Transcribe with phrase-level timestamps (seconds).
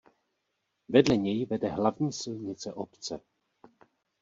[0.89, 3.21] Vedle něj vede hlavní silnice obce.